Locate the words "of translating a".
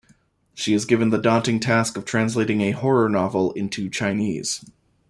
1.95-2.71